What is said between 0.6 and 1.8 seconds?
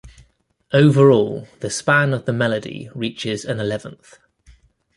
Overall, the